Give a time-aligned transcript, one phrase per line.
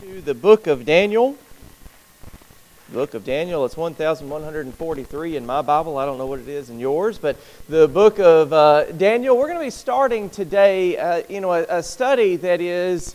[0.00, 1.36] to the book of Daniel.
[2.88, 5.98] The book of Daniel, it's 1143 in my Bible.
[5.98, 7.36] I don't know what it is in yours, but
[7.68, 11.66] the book of uh, Daniel, we're going to be starting today, uh, you know, a,
[11.68, 13.14] a study that is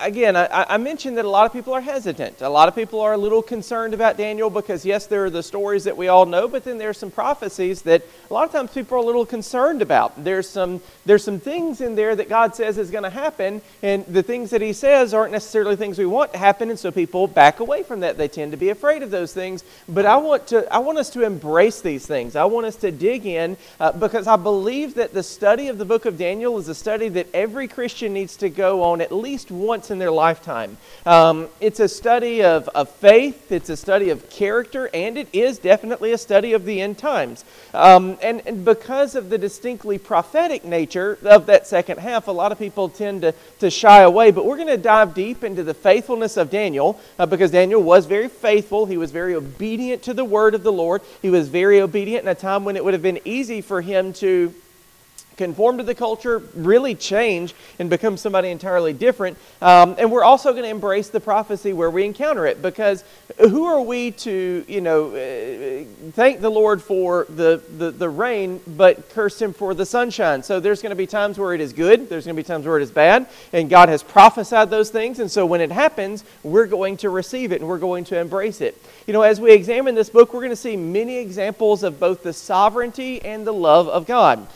[0.00, 2.40] again, I, I, mentioned that a lot of people are hesitant.
[2.40, 5.42] A lot of people are a little concerned about Daniel because, yes, there are the
[5.42, 8.72] stories that we all know, but then there's some prophecies that a lot of times
[8.72, 10.22] people are a little concerned about.
[10.22, 14.06] There's some, there's some things in there that God says is going to happen, and
[14.06, 17.26] the things that He says aren't necessarily things we want to happen, and so people
[17.26, 18.16] back away from that.
[18.16, 19.64] They tend to be afraid of those things.
[19.88, 22.36] But I want, to, I want us to embrace these things.
[22.36, 25.84] I want us to dig in uh, because I believe that the study of the
[25.84, 29.50] book of Daniel is a study that every Christian needs to go on at least
[29.50, 30.76] one once in their lifetime.
[31.06, 35.56] Um, it's a study of, of faith, it's a study of character, and it is
[35.56, 37.46] definitely a study of the end times.
[37.72, 42.52] Um, and, and because of the distinctly prophetic nature of that second half, a lot
[42.52, 44.30] of people tend to, to shy away.
[44.30, 48.04] But we're going to dive deep into the faithfulness of Daniel uh, because Daniel was
[48.04, 48.84] very faithful.
[48.84, 51.00] He was very obedient to the word of the Lord.
[51.22, 54.12] He was very obedient in a time when it would have been easy for him
[54.24, 54.52] to
[55.36, 59.38] conform to the culture, really change and become somebody entirely different.
[59.60, 63.04] Um, and we're also going to embrace the prophecy where we encounter it because
[63.38, 68.60] who are we to, you know, uh, thank the Lord for the, the, the rain,
[68.66, 70.42] but curse him for the sunshine?
[70.42, 72.66] So there's going to be times where it is good, there's going to be times
[72.66, 75.18] where it is bad, and God has prophesied those things.
[75.18, 78.60] And so when it happens, we're going to receive it and we're going to embrace
[78.60, 78.80] it.
[79.06, 82.22] You know, as we examine this book, we're going to see many examples of both
[82.22, 84.46] the sovereignty and the love of God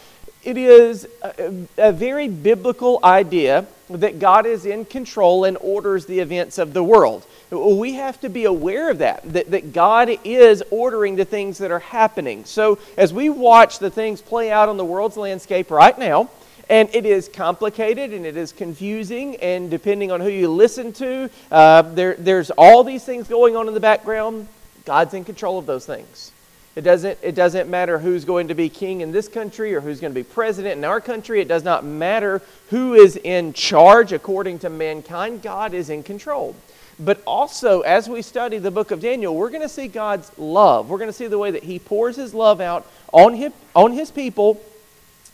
[0.47, 6.21] it is a, a, very biblical idea that God is in control and orders the
[6.21, 7.27] events of the world.
[7.51, 11.73] We have to be aware of that, that, that God is ordering the things that
[11.73, 12.45] are happening.
[12.45, 16.31] So, as we watch the things play out on the world's landscape right now,
[16.69, 21.29] and it is complicated and it is confusing, and depending on who you listen to,
[21.51, 24.47] uh, there, there's all these things going on in the background.
[24.85, 26.31] God's in control of those things.
[26.77, 29.99] It doesn't, it doesn't matter who's going to be king in this country or who's
[29.99, 31.41] going to be president in our country.
[31.41, 35.41] It does not matter who is in charge according to mankind.
[35.41, 36.55] God is in control.
[36.99, 40.91] But also, as we study the book of Daniel, we're going to see God's love.
[40.91, 43.93] We're going to see the way that He pours His love out on His, on
[43.93, 44.61] his people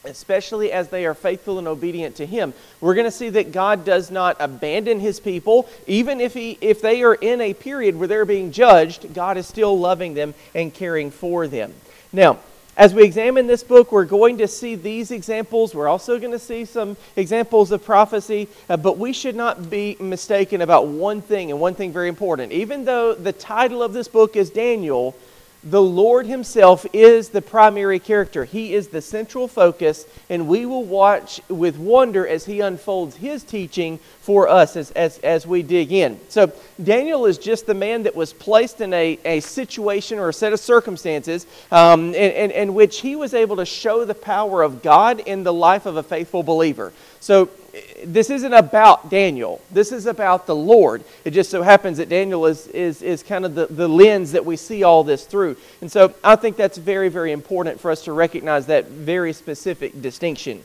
[0.05, 3.85] especially as they are faithful and obedient to him we're going to see that god
[3.85, 8.09] does not abandon his people even if he if they are in a period where
[8.09, 11.73] they're being judged god is still loving them and caring for them
[12.13, 12.39] now
[12.75, 15.75] as we examine this book, we're going to see these examples.
[15.75, 19.97] We're also going to see some examples of prophecy, uh, but we should not be
[20.01, 22.51] mistaken about one thing, and one thing very important.
[22.51, 25.15] Even though the title of this book is Daniel,
[25.65, 28.45] the Lord Himself is the primary character.
[28.45, 33.45] He is the central focus, and we will watch with wonder as He unfolds His
[33.45, 36.19] teaching for us as, as, as we dig in.
[36.29, 36.53] So,
[36.83, 40.53] Daniel is just the man that was placed in a, a situation or a set
[40.53, 44.83] of circumstances um, in, in, in which he was able to show the power of
[44.83, 46.93] God in the life of a faithful believer.
[47.21, 47.49] So,
[48.05, 49.61] this isn't about Daniel.
[49.71, 51.05] This is about the Lord.
[51.25, 54.45] It just so happens that Daniel is, is, is kind of the, the lens that
[54.45, 55.57] we see all this through.
[55.81, 60.03] And so I think that's very, very important for us to recognize that very specific
[60.03, 60.63] distinction.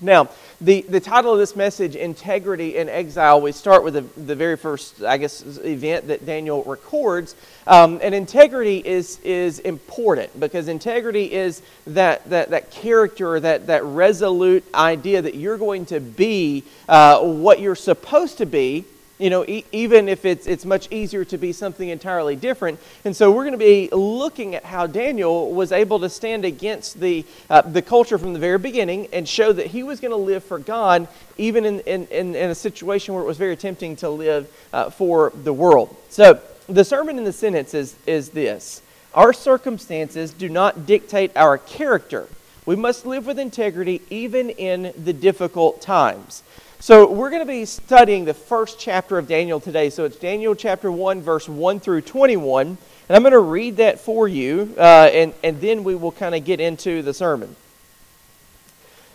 [0.00, 0.28] Now,
[0.60, 4.56] the, the title of this message, Integrity in Exile, we start with the, the very
[4.56, 7.36] first, I guess, event that Daniel records.
[7.68, 13.84] Um, and integrity is, is important because integrity is that, that, that character, that, that
[13.84, 18.84] resolute idea that you're going to be uh, what you're supposed to be
[19.18, 22.78] you know, e- even if it's, it's much easier to be something entirely different.
[23.04, 27.00] And so we're going to be looking at how Daniel was able to stand against
[27.00, 30.16] the, uh, the culture from the very beginning and show that he was going to
[30.16, 33.96] live for God, even in, in, in, in, a situation where it was very tempting
[33.96, 35.94] to live uh, for the world.
[36.08, 38.82] So the sermon in the sentence is, is this
[39.14, 42.28] Our circumstances do not dictate our character.
[42.66, 46.42] We must live with integrity even in the difficult times.
[46.80, 49.90] So, we're going to be studying the first chapter of Daniel today.
[49.90, 52.66] So, it's Daniel chapter 1, verse 1 through 21.
[52.68, 56.36] And I'm going to read that for you, uh, and, and then we will kind
[56.36, 57.56] of get into the sermon.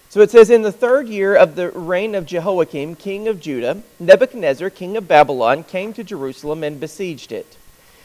[0.09, 3.81] So it says, In the third year of the reign of Jehoiakim, king of Judah,
[3.97, 7.57] Nebuchadnezzar, king of Babylon, came to Jerusalem and besieged it.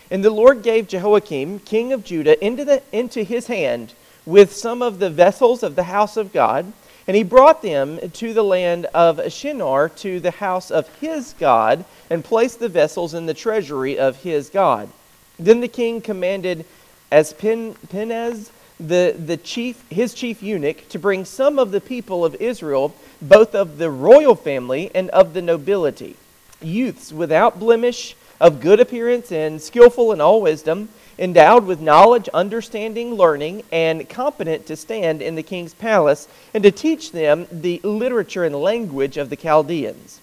[0.09, 3.93] And the Lord gave Jehoiakim, king of Judah, into, the, into his hand
[4.25, 6.73] with some of the vessels of the house of God
[7.08, 11.87] and he brought them to the land of Shinar, to the house of his God,
[12.10, 14.90] and placed the vessels in the treasury of his God.
[15.38, 16.66] Then the king commanded
[17.10, 22.94] Ashpenaz, the, the chief, his chief eunuch, to bring some of the people of Israel,
[23.22, 26.14] both of the royal family and of the nobility.
[26.60, 30.88] youths without blemish, of good appearance, and skillful in all wisdom,
[31.19, 36.70] endowed with knowledge, understanding, learning, and competent to stand in the king's palace and to
[36.70, 40.20] teach them the literature and language of the Chaldeans.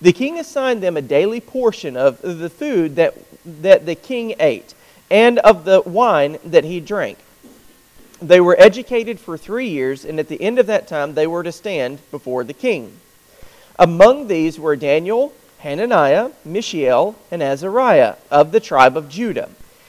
[0.00, 3.14] The king assigned them a daily portion of the food that,
[3.44, 4.74] that the king ate
[5.10, 7.18] and of the wine that he drank.
[8.20, 11.42] They were educated for three years, and at the end of that time they were
[11.42, 12.96] to stand before the king.
[13.78, 19.48] Among these were Daniel, Hananiah, Mishael, and Azariah of the tribe of Judah.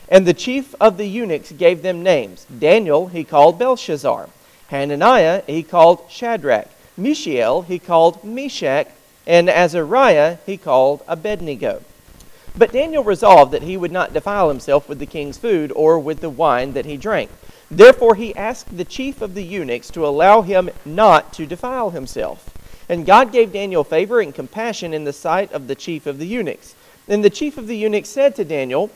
[0.10, 2.46] And the chief of the eunuchs gave them names.
[2.46, 4.30] Daniel he called Belteshazzar.
[4.70, 6.68] Hananiah he called Shadrach.
[6.98, 8.88] Mishael he called Meshach.
[9.28, 11.84] And Azariah he called Abednego.
[12.58, 16.20] But Daniel resolved that he would not defile himself with the king's food or with
[16.20, 17.30] the wine that he drank.
[17.70, 22.50] Therefore he asked the chief of the eunuchs to allow him not to defile himself.
[22.90, 26.26] And God gave Daniel favor and compassion in the sight of the chief of the
[26.26, 26.74] eunuchs.
[27.06, 28.90] Then the chief of the eunuchs said to Daniel,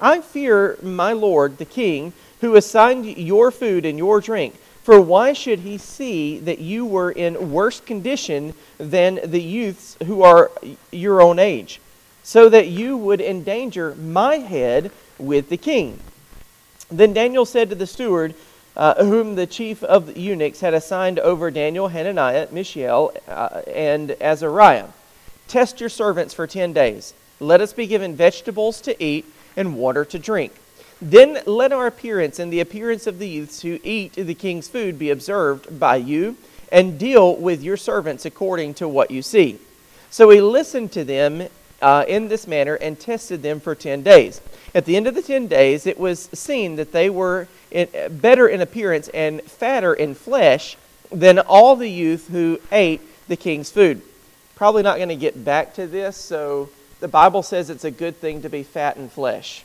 [0.00, 4.54] I fear my lord the king, who assigned your food and your drink.
[4.84, 10.22] For why should he see that you were in worse condition than the youths who
[10.22, 10.50] are
[10.90, 11.80] your own age,
[12.22, 15.98] so that you would endanger my head with the king?
[16.90, 18.34] Then Daniel said to the steward,
[18.76, 24.12] uh, whom the chief of the eunuchs had assigned over Daniel, Hananiah, Mishael, uh, and
[24.20, 24.86] Azariah.
[25.48, 27.12] Test your servants for ten days.
[27.40, 29.26] Let us be given vegetables to eat
[29.58, 30.52] and water to drink.
[31.02, 34.98] Then let our appearance and the appearance of the youths who eat the king's food
[34.98, 36.36] be observed by you,
[36.72, 39.58] and deal with your servants according to what you see.
[40.10, 41.48] So he listened to them
[41.80, 44.40] uh, in this manner and tested them for ten days.
[44.74, 47.88] At the end of the ten days, it was seen that they were in,
[48.20, 50.76] better in appearance and fatter in flesh
[51.10, 54.02] than all the youth who ate the king's food.
[54.56, 56.68] Probably not going to get back to this, so
[57.00, 59.64] the Bible says it's a good thing to be fat in flesh.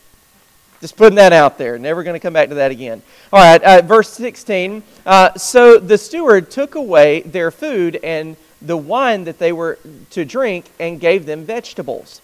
[0.80, 1.78] Just putting that out there.
[1.78, 3.02] Never going to come back to that again.
[3.32, 4.82] All right, uh, verse 16.
[5.06, 9.78] Uh, so the steward took away their food and the wine that they were
[10.10, 12.20] to drink and gave them vegetables.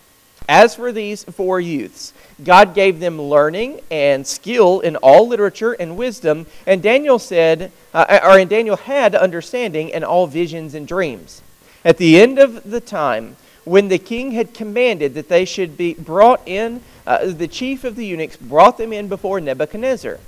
[0.48, 2.12] As for these four youths,
[2.42, 8.18] God gave them learning and skill in all literature and wisdom, and Daniel said, uh,
[8.24, 11.42] or and Daniel had understanding in all visions and dreams.
[11.84, 15.94] At the end of the time, when the king had commanded that they should be
[15.94, 20.18] brought in, uh, the chief of the eunuchs brought them in before Nebuchadnezzar.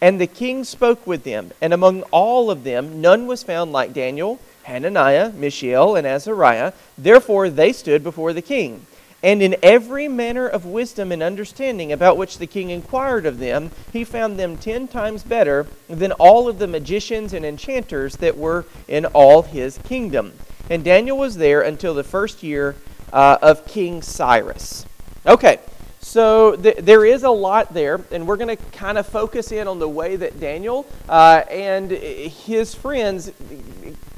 [0.00, 3.92] And the king spoke with them, and among all of them none was found like
[3.92, 6.72] Daniel Hananiah, Mishael, and Azariah.
[6.96, 8.86] Therefore they stood before the king.
[9.22, 13.70] And in every manner of wisdom and understanding about which the king inquired of them,
[13.92, 18.64] he found them ten times better than all of the magicians and enchanters that were
[18.88, 20.32] in all his kingdom.
[20.70, 22.76] And Daniel was there until the first year
[23.12, 24.86] uh, of King Cyrus.
[25.26, 25.58] Okay,
[26.00, 29.66] so th- there is a lot there, and we're going to kind of focus in
[29.66, 33.32] on the way that Daniel uh, and his friends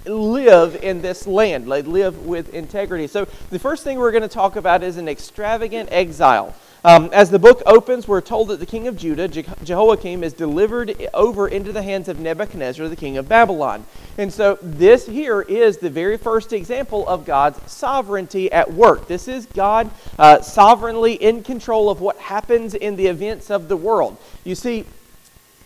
[0.05, 1.73] live in this land.
[1.73, 3.07] They live with integrity.
[3.07, 6.55] So the first thing we're going to talk about is an extravagant exile.
[6.85, 10.33] Um, as the book opens, we're told that the king of Judah, Je- Jehoiakim, is
[10.33, 13.87] delivered over into the hands of Nebuchadnezzar, the king of Babylon.
[14.19, 19.07] And so, this here is the very first example of God's sovereignty at work.
[19.07, 23.77] This is God uh, sovereignly in control of what happens in the events of the
[23.77, 24.17] world.
[24.43, 24.85] You see,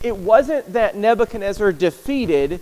[0.02, 2.60] it wasn't that Nebuchadnezzar defeated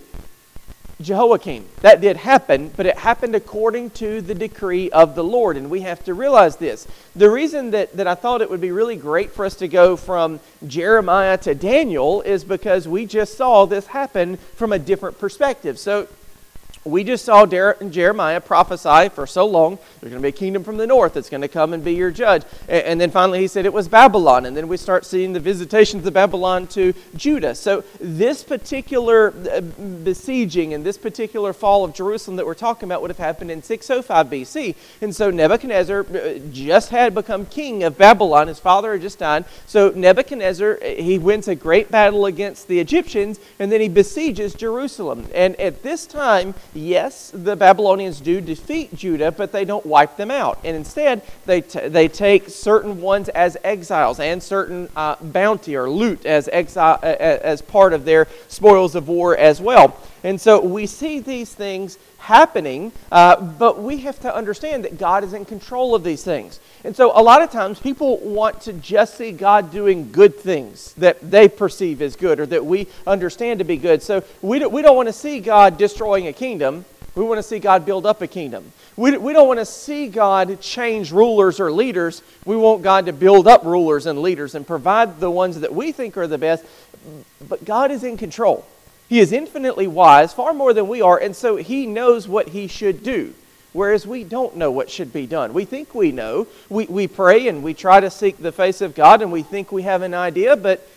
[1.04, 1.66] Jehoiakim.
[1.82, 5.82] That did happen, but it happened according to the decree of the Lord, and we
[5.82, 6.88] have to realize this.
[7.14, 9.96] The reason that, that I thought it would be really great for us to go
[9.96, 15.78] from Jeremiah to Daniel is because we just saw this happen from a different perspective.
[15.78, 16.08] So
[16.84, 20.76] we just saw Jeremiah prophesy for so long there's going to be a kingdom from
[20.76, 22.42] the north that's going to come and be your judge.
[22.68, 24.44] And then finally he said it was Babylon.
[24.44, 27.54] And then we start seeing the visitations of Babylon to Judah.
[27.54, 33.00] So this particular uh, besieging and this particular fall of Jerusalem that we're talking about
[33.00, 34.74] would have happened in 605 BC.
[35.00, 38.48] And so Nebuchadnezzar uh, just had become king of Babylon.
[38.48, 39.46] His father had just died.
[39.66, 44.54] So Nebuchadnezzar, uh, he wins a great battle against the Egyptians and then he besieges
[44.54, 45.28] Jerusalem.
[45.34, 50.30] And at this time, yes, the Babylonians do defeat Judah, but they don't wipe them
[50.30, 50.58] out.
[50.64, 55.88] And instead, they, t- they take certain ones as exiles and certain uh, bounty or
[55.88, 59.96] loot as, exile, uh, as part of their spoils of war as well.
[60.22, 65.24] And so we see these things happening, uh, but we have to understand that God
[65.24, 66.58] is in control of these things.
[66.84, 70.92] And so a lot of times people want to just see God doing good things
[70.94, 74.02] that they perceive as good or that we understand to be good.
[74.02, 76.84] So we don't, we don't want to see God destroying a kingdom.
[77.14, 78.70] We want to see God build up a kingdom.
[78.96, 82.22] We, we don't want to see God change rulers or leaders.
[82.44, 85.90] We want God to build up rulers and leaders and provide the ones that we
[85.90, 86.66] think are the best.
[87.48, 88.66] But God is in control.
[89.08, 92.66] He is infinitely wise, far more than we are, and so He knows what He
[92.66, 93.34] should do.
[93.74, 95.52] Whereas we don't know what should be done.
[95.52, 96.46] We think we know.
[96.70, 99.72] We, we pray and we try to seek the face of God and we think
[99.72, 100.88] we have an idea, but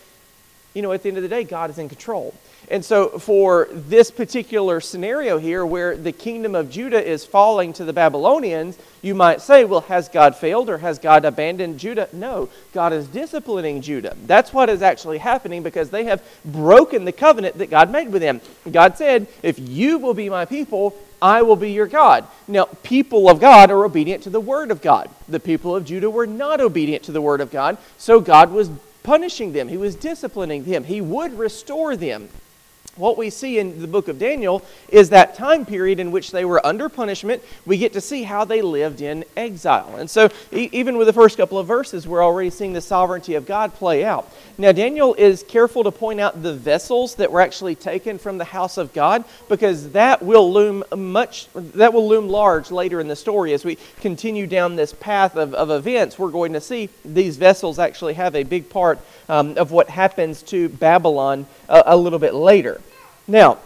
[0.75, 2.35] you know, at the end of the day, God is in control.
[2.69, 7.85] And so, for this particular scenario here, where the kingdom of Judah is falling to
[7.85, 12.09] the Babylonians, you might say, well, has God failed or has God abandoned Judah?
[12.13, 14.15] No, God is disciplining Judah.
[14.27, 18.21] That's what is actually happening because they have broken the covenant that God made with
[18.21, 18.41] them.
[18.69, 22.25] God said, if you will be my people, I will be your God.
[22.47, 25.09] Now, people of God are obedient to the word of God.
[25.27, 28.69] The people of Judah were not obedient to the word of God, so God was
[29.03, 32.29] punishing them, He was disciplining them, He would restore them
[32.97, 36.45] what we see in the book of Daniel is that time period in which they
[36.45, 37.43] were under punishment.
[37.65, 39.95] We get to see how they lived in exile.
[39.97, 43.35] And so, e- even with the first couple of verses, we're already seeing the sovereignty
[43.35, 44.31] of God play out.
[44.57, 48.45] Now, Daniel is careful to point out the vessels that were actually taken from the
[48.45, 53.15] house of God because that will loom much, that will loom large later in the
[53.15, 53.53] story.
[53.53, 57.77] As we continue down this path of, of events, we're going to see these vessels
[57.77, 58.99] actually have a big part
[59.29, 62.81] um, of what happens to Babylon a, a little bit later.
[63.27, 63.59] Now,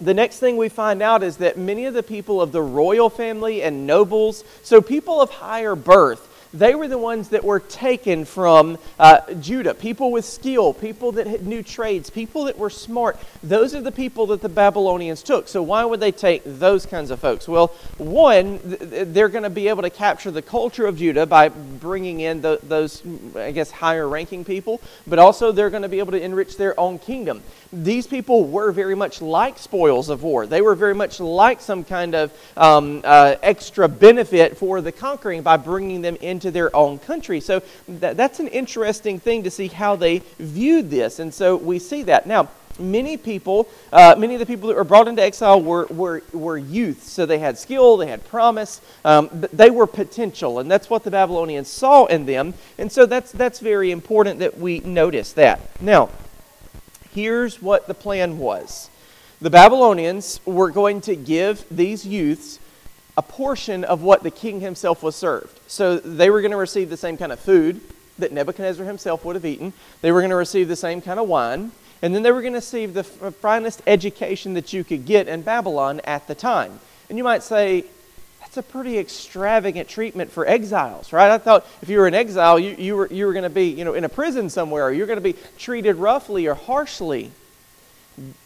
[0.00, 3.10] the next thing we find out is that many of the people of the royal
[3.10, 8.24] family and nobles, so people of higher birth, they were the ones that were taken
[8.24, 9.74] from uh, Judah.
[9.74, 13.18] People with skill, people that knew trades, people that were smart.
[13.42, 15.48] Those are the people that the Babylonians took.
[15.48, 17.46] So, why would they take those kinds of folks?
[17.46, 22.20] Well, one, they're going to be able to capture the culture of Judah by bringing
[22.20, 23.02] in the, those,
[23.36, 26.78] I guess, higher ranking people, but also they're going to be able to enrich their
[26.78, 27.42] own kingdom.
[27.72, 31.84] These people were very much like spoils of war, they were very much like some
[31.84, 36.98] kind of um, uh, extra benefit for the conquering by bringing them into their own
[36.98, 37.40] country.
[37.40, 41.20] So that, that's an interesting thing to see how they viewed this.
[41.20, 42.26] And so we see that.
[42.26, 42.48] Now,
[42.80, 46.58] many people, uh, many of the people that were brought into exile were, were, were
[46.58, 47.04] youth.
[47.04, 50.58] So they had skill, they had promise, um, they were potential.
[50.58, 52.54] And that's what the Babylonians saw in them.
[52.78, 55.60] And so that's, that's very important that we notice that.
[55.80, 56.10] Now,
[57.14, 58.90] here's what the plan was
[59.40, 62.58] the Babylonians were going to give these youths
[63.16, 65.60] a portion of what the king himself was served.
[65.66, 67.80] So they were going to receive the same kind of food
[68.18, 69.72] that Nebuchadnezzar himself would have eaten.
[70.02, 71.72] They were going to receive the same kind of wine.
[72.02, 75.42] And then they were going to receive the finest education that you could get in
[75.42, 76.80] Babylon at the time.
[77.08, 77.84] And you might say,
[78.50, 81.30] that's a pretty extravagant treatment for exiles, right?
[81.30, 83.68] I thought if you were in exile, you, you were, you were going to be
[83.68, 87.30] you know, in a prison somewhere, or you're going to be treated roughly or harshly.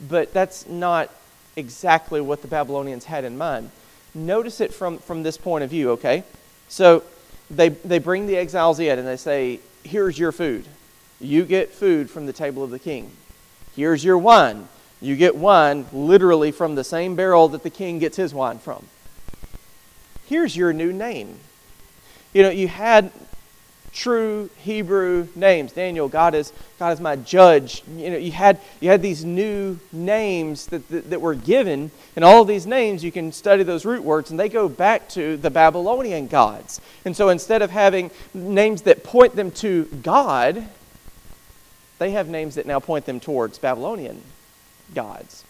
[0.06, 1.11] But that's not
[1.56, 3.70] exactly what the Babylonians had in mind
[4.14, 6.23] notice it from, from this point of view, okay?
[6.68, 7.02] So
[7.50, 10.66] they, they bring the exiles in and they say, Here's your food.
[11.18, 13.11] You get food from the table of the king.
[13.75, 14.68] Here's your wine.
[15.00, 18.87] You get wine literally from the same barrel that the king gets his wine from.
[20.26, 21.38] Here's your new name.
[22.33, 23.12] You know, you had
[23.95, 25.73] true Hebrew names.
[25.73, 27.83] Daniel, God is, God is my judge.
[27.97, 32.25] You know, you had, you had these new names that, that, that were given, and
[32.25, 35.37] all of these names, you can study those root words, and they go back to
[35.37, 36.81] the Babylonian gods.
[37.04, 40.66] And so instead of having names that point them to God,
[41.99, 44.23] they have names that now point them towards Babylonian
[44.95, 45.45] gods.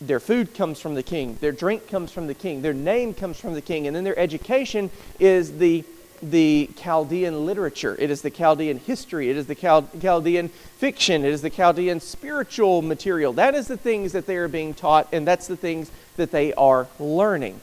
[0.00, 3.40] Their food comes from the king, their drink comes from the king, their name comes
[3.40, 5.84] from the king, and then their education is the
[6.22, 11.32] the Chaldean literature, it is the Chaldean history, it is the Chal- Chaldean fiction, it
[11.32, 13.34] is the Chaldean spiritual material.
[13.34, 16.54] That is the things that they are being taught, and that's the things that they
[16.54, 17.60] are learning.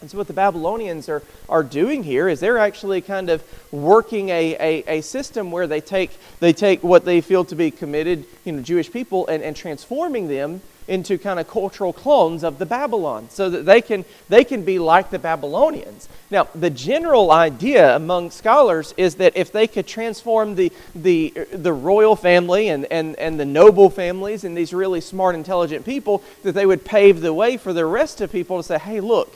[0.00, 4.28] And so, what the Babylonians are, are doing here is they're actually kind of working
[4.28, 8.24] a, a, a, system where they take, they take what they feel to be committed
[8.44, 12.64] you know, Jewish people and, and transforming them into kind of cultural clones of the
[12.64, 16.08] Babylon so that they can, they can be like the Babylonians.
[16.30, 21.72] Now, the general idea among scholars is that if they could transform the, the, the
[21.72, 26.52] royal family and, and, and the noble families and these really smart, intelligent people, that
[26.52, 29.34] they would pave the way for the rest of people to say, hey, look,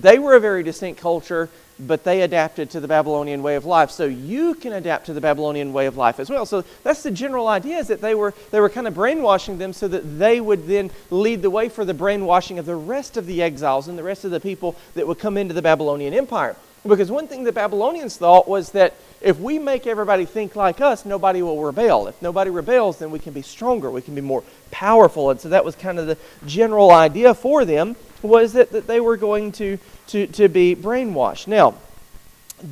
[0.00, 1.48] they were a very distinct culture
[1.86, 3.90] but they adapted to the Babylonian way of life.
[3.90, 6.46] So you can adapt to the Babylonian way of life as well.
[6.46, 9.72] So that's the general idea is that they were, they were kind of brainwashing them
[9.72, 13.26] so that they would then lead the way for the brainwashing of the rest of
[13.26, 16.56] the exiles and the rest of the people that would come into the Babylonian Empire.
[16.86, 21.04] Because one thing the Babylonians thought was that if we make everybody think like us,
[21.04, 22.08] nobody will rebel.
[22.08, 25.30] If nobody rebels, then we can be stronger, we can be more powerful.
[25.30, 27.94] And so that was kind of the general idea for them.
[28.22, 31.46] Was that, that they were going to, to, to be brainwashed.
[31.46, 31.74] Now,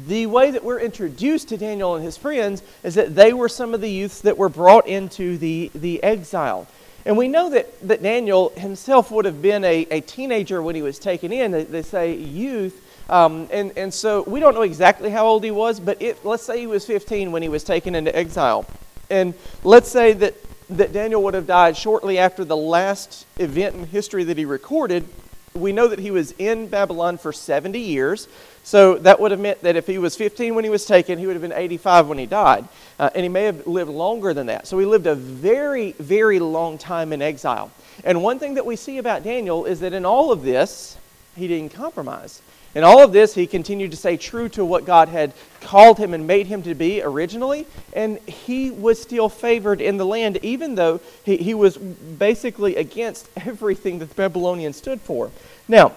[0.07, 3.75] the way that we're introduced to Daniel and his friends is that they were some
[3.75, 6.69] of the youths that were brought into the, the exile.
[7.05, 10.83] And we know that, that Daniel himself would have been a, a teenager when he
[10.83, 11.51] was taken in.
[11.51, 12.87] They, they say youth.
[13.09, 16.45] Um, and, and so we don't know exactly how old he was, but it, let's
[16.45, 18.67] say he was 15 when he was taken into exile.
[19.09, 20.35] And let's say that,
[20.69, 25.09] that Daniel would have died shortly after the last event in history that he recorded.
[25.55, 28.29] We know that he was in Babylon for 70 years.
[28.63, 31.27] So that would have meant that if he was 15 when he was taken, he
[31.27, 32.69] would have been 85 when he died.
[32.99, 34.67] Uh, and he may have lived longer than that.
[34.67, 37.71] So he lived a very, very long time in exile.
[38.05, 40.97] And one thing that we see about Daniel is that in all of this,
[41.35, 42.43] he didn't compromise.
[42.75, 46.15] In all of this, he continued to stay true to what God had called him
[46.15, 50.77] and made him to be originally, and he was still favored in the land, even
[50.77, 55.31] though he, he was basically against everything that the Babylonians stood for.
[55.67, 55.93] Now,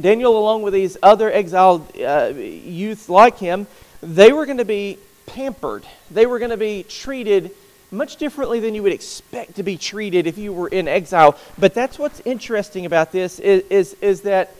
[0.00, 3.66] Daniel, along with these other exiled uh, youths like him,
[4.00, 5.84] they were going to be pampered.
[6.10, 7.50] They were going to be treated
[7.90, 11.38] much differently than you would expect to be treated if you were in exile.
[11.58, 14.54] But that's what's interesting about this is, is, is that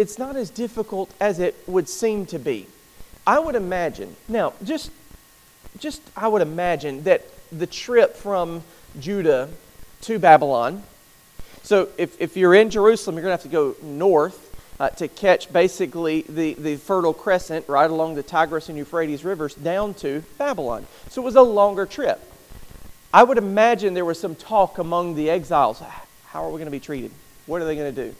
[0.00, 2.66] it's not as difficult as it would seem to be.
[3.26, 4.90] I would imagine, now, just,
[5.78, 8.62] just I would imagine that the trip from
[8.98, 9.50] Judah
[10.02, 10.82] to Babylon,
[11.62, 14.46] so if, if you're in Jerusalem, you're going to have to go north
[14.80, 19.54] uh, to catch basically the, the Fertile Crescent right along the Tigris and Euphrates rivers
[19.54, 20.86] down to Babylon.
[21.10, 22.18] So it was a longer trip.
[23.12, 25.82] I would imagine there was some talk among the exiles.
[26.28, 27.10] How are we going to be treated?
[27.44, 28.16] What are they going to do?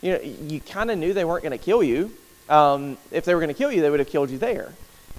[0.00, 2.12] You know, you kind of knew they weren't going to kill you.
[2.48, 4.72] Um, if they were going to kill you, they would have killed you there.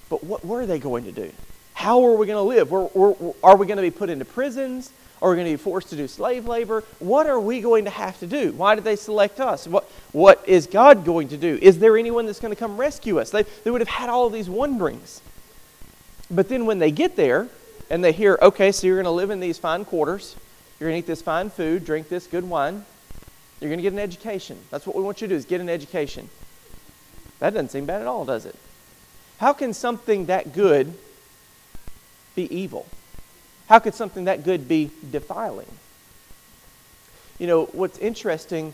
[0.09, 1.31] But what were they going to do?
[1.73, 2.71] How are we going to live?
[2.71, 4.91] We're, we're, are we going to be put into prisons?
[5.21, 6.83] Are we going to be forced to do slave labor?
[6.99, 8.51] What are we going to have to do?
[8.53, 9.67] Why did they select us?
[9.67, 11.57] What, what is God going to do?
[11.61, 13.31] Is there anyone that's going to come rescue us?
[13.31, 15.21] They, they would have had all these wonderings.
[16.29, 17.47] But then when they get there
[17.89, 20.35] and they hear, okay, so you're going to live in these fine quarters,
[20.79, 22.85] you're going to eat this fine food, drink this good wine,
[23.59, 24.57] you're going to get an education.
[24.69, 26.29] That's what we want you to do is get an education.
[27.39, 28.55] That doesn't seem bad at all, does it?
[29.39, 30.93] How can something that good
[32.35, 32.87] be evil?
[33.67, 35.67] How could something that good be defiling?
[37.37, 38.73] You know, what's interesting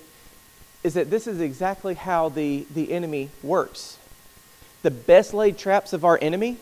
[0.84, 3.98] is that this is exactly how the, the enemy works.
[4.82, 6.58] The best laid traps of our enemy,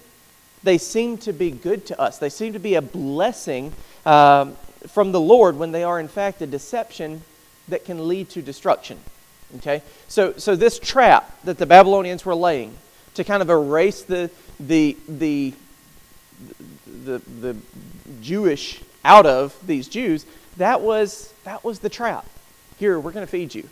[0.63, 2.19] they seem to be good to us.
[2.19, 3.73] They seem to be a blessing
[4.05, 4.55] um,
[4.88, 7.23] from the Lord when they are, in fact, a deception
[7.71, 8.97] that can lead to destruction.
[9.57, 9.81] Okay?
[10.07, 12.73] So, so this trap that the Babylonians were laying
[13.15, 14.29] to kind of erase the,
[14.60, 15.53] the, the,
[17.03, 17.57] the, the
[18.21, 20.25] Jewish out of these Jews,
[20.57, 22.25] that was, that was the trap.
[22.77, 23.67] Here, we're going to feed you.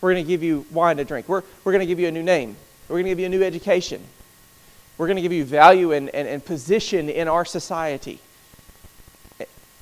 [0.00, 1.28] We're going to give you wine to drink.
[1.28, 2.56] We're, we're going to give you a new name.
[2.88, 4.02] We're going to give you a new education.
[4.98, 8.20] We're going to give you value and, and, and position in our society.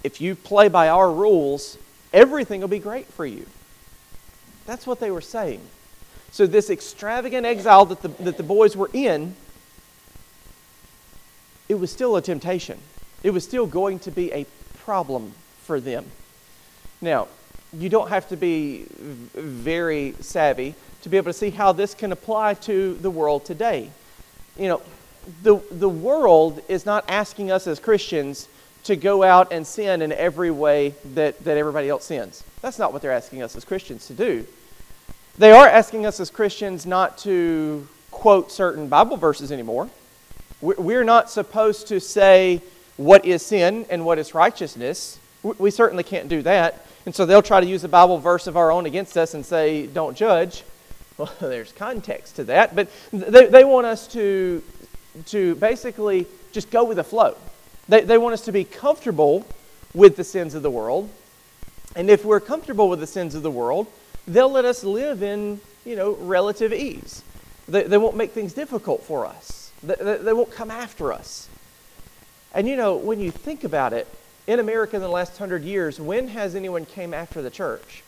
[0.03, 1.77] If you play by our rules,
[2.13, 3.47] everything will be great for you.
[4.67, 5.61] That's what they were saying.
[6.31, 9.35] So, this extravagant exile that the, that the boys were in,
[11.69, 12.79] it was still a temptation.
[13.23, 14.47] It was still going to be a
[14.79, 16.07] problem for them.
[17.01, 17.29] Now,
[17.73, 18.87] you don't have to be
[19.35, 23.91] very savvy to be able to see how this can apply to the world today.
[24.57, 24.83] You know,
[25.43, 28.49] the, the world is not asking us as Christians
[28.85, 32.43] to go out and sin in every way that, that everybody else sins.
[32.61, 34.47] That's not what they're asking us as Christians to do.
[35.39, 39.89] They are asking us as Christians not to quote certain Bible verses anymore.
[40.61, 42.61] We're not supposed to say
[42.97, 45.19] what is sin and what is righteousness.
[45.43, 46.87] We certainly can't do that.
[47.05, 49.45] And so they'll try to use a Bible verse of our own against us and
[49.45, 50.65] say, don't judge.
[51.19, 52.75] Well, there's context to that.
[52.75, 54.63] But they, they want us to,
[55.27, 57.37] to basically just go with the flow.
[57.89, 59.47] They, they want us to be comfortable
[59.95, 61.11] with the sins of the world.
[61.95, 63.87] And if we're comfortable with the sins of the world,
[64.27, 67.23] they'll let us live in, you know, relative ease.
[67.69, 69.73] They, they won't make things difficult for us.
[69.83, 71.49] They, they, they won't come after us.
[72.55, 74.07] And you know, when you think about it,
[74.47, 78.03] in America in the last hundred years, when has anyone came after the church?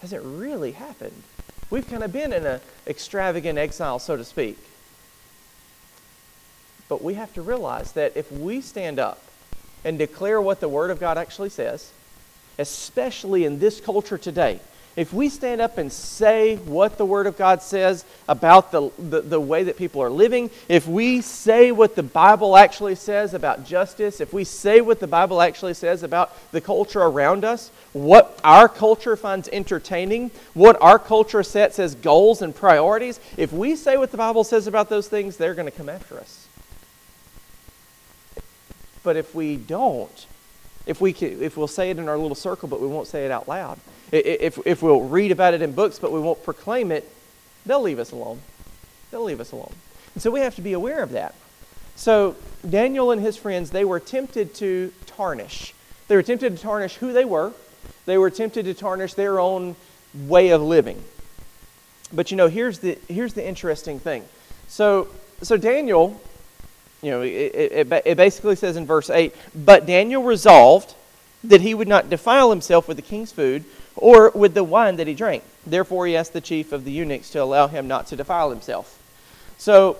[0.00, 1.22] Has it really happened?
[1.70, 4.58] We've kind of been in an extravagant exile, so to speak.
[6.92, 9.18] But we have to realize that if we stand up
[9.82, 11.90] and declare what the Word of God actually says,
[12.58, 14.60] especially in this culture today,
[14.94, 19.22] if we stand up and say what the Word of God says about the, the,
[19.22, 23.64] the, way that people are living, if we say what the Bible actually says about
[23.64, 28.38] justice, if we say what the Bible actually says about the culture around us, what
[28.44, 33.96] our culture finds entertaining, what our culture sets as goals and priorities, if we say
[33.96, 36.48] what the Bible says about those things, they're going to come after us.
[39.02, 40.26] But if we don't,
[40.86, 43.24] if, we can, if we'll say it in our little circle, but we won't say
[43.24, 43.78] it out loud,
[44.12, 47.10] if, if we'll read about it in books, but we won't proclaim it,
[47.64, 48.40] they'll leave us alone.
[49.10, 49.72] They'll leave us alone.
[50.14, 51.34] And so we have to be aware of that.
[51.96, 52.36] So
[52.68, 55.74] Daniel and his friends, they were tempted to tarnish.
[56.08, 57.52] They were tempted to tarnish who they were.
[58.06, 59.76] They were tempted to tarnish their own
[60.14, 61.02] way of living.
[62.12, 64.24] But you know, here's the, here's the interesting thing.
[64.68, 65.08] So,
[65.42, 66.20] so Daniel,
[67.02, 70.94] you know, it, it, it basically says in verse 8, but Daniel resolved
[71.44, 73.64] that he would not defile himself with the king's food
[73.96, 75.42] or with the wine that he drank.
[75.66, 78.98] Therefore, he asked the chief of the eunuchs to allow him not to defile himself.
[79.58, 79.98] So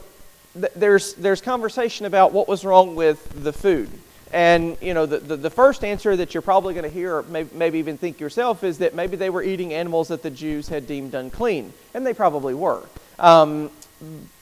[0.54, 3.90] th- there's, there's conversation about what was wrong with the food.
[4.32, 7.22] And, you know, the, the, the first answer that you're probably going to hear, or
[7.24, 10.68] maybe, maybe even think yourself, is that maybe they were eating animals that the Jews
[10.68, 11.72] had deemed unclean.
[11.92, 12.82] And they probably were.
[13.18, 13.70] Um,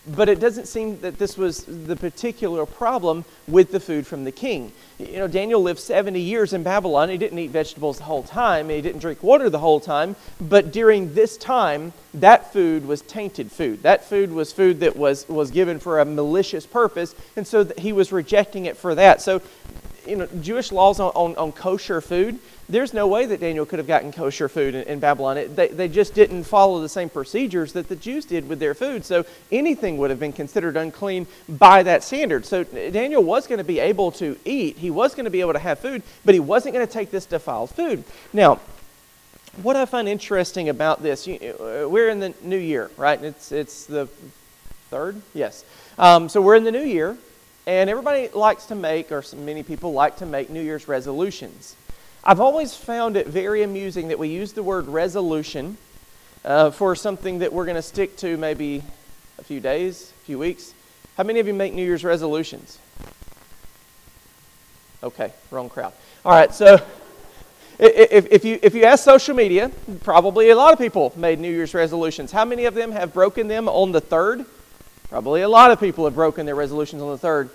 [0.07, 4.33] but it doesn't seem that this was the particular problem with the food from the
[4.33, 4.73] king.
[4.99, 7.11] You know, Daniel lived 70 years in Babylon.
[7.11, 10.17] He didn't eat vegetables the whole time, he didn't drink water the whole time.
[10.41, 13.83] But during this time, that food was tainted food.
[13.83, 17.93] That food was food that was, was given for a malicious purpose, and so he
[17.93, 19.21] was rejecting it for that.
[19.21, 19.43] So,
[20.07, 22.39] you know, Jewish laws on, on, on kosher food
[22.71, 25.37] there's no way that Daniel could have gotten kosher food in, in Babylon.
[25.37, 28.75] It, they, they just didn't follow the same procedures that the Jews did with their
[28.75, 29.05] food.
[29.05, 32.47] So anything would have been considered unclean by that standard.
[32.47, 35.53] So Daniel was going to be able to eat, he was going to be able
[35.55, 38.05] to have food, but he wasn't going to take this defiled food.
[38.33, 38.61] Now,
[39.63, 43.21] what I find interesting about this, you, uh, we're in the new year, right?
[43.23, 44.07] It's, it's the
[44.91, 45.21] third?
[45.35, 45.65] Yes.
[45.99, 47.19] Um, so we're in the new year,
[47.67, 51.77] and everybody likes to make, or many people like to make New Year's resolutions.
[52.23, 55.79] I've always found it very amusing that we use the word resolution
[56.45, 58.83] uh, for something that we're going to stick to maybe
[59.39, 60.75] a few days, a few weeks.
[61.17, 62.79] How many of you make New Year's resolutions?
[65.03, 65.95] Okay, wrong crowd.
[66.23, 66.75] All right, so
[67.79, 69.71] if, if, you, if you ask social media,
[70.05, 72.33] probably a lot of people made New Year's resolutions.
[72.33, 74.45] How many of them have broken them on the third?
[75.09, 77.49] Probably a lot of people have broken their resolutions on the third.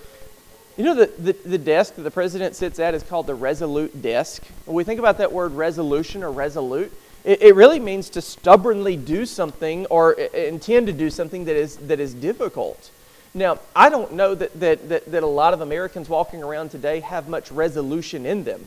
[0.77, 4.01] You know, the, the, the, desk that the president sits at is called the resolute
[4.01, 4.43] desk.
[4.65, 6.91] When we think about that word resolution or resolute,
[7.23, 11.77] it, it really means to stubbornly do something or intend to do something that is,
[11.77, 12.91] that is difficult.
[13.33, 16.99] Now, I don't know that, that, that, that a lot of Americans walking around today
[16.99, 18.65] have much resolution in them,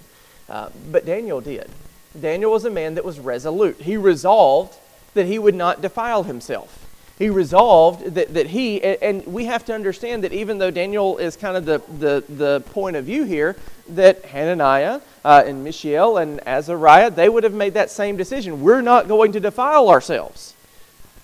[0.49, 1.71] uh, but Daniel did.
[2.18, 3.83] Daniel was a man that was resolute.
[3.83, 4.79] He resolved
[5.12, 6.88] that he would not defile himself
[7.18, 11.37] he resolved that, that he, and we have to understand that even though Daniel is
[11.37, 13.57] kind of the, the, the point of view here,
[13.88, 18.62] that Hananiah uh, and Mishael and Azariah, they would have made that same decision.
[18.62, 20.54] We're not going to defile ourselves.